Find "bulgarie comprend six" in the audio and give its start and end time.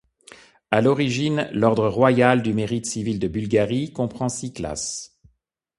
3.27-4.51